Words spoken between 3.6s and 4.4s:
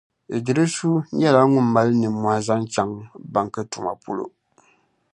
tuma polo.